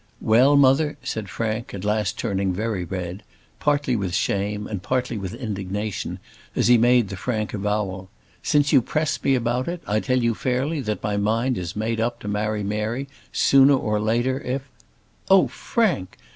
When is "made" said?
6.79-7.09, 11.75-11.99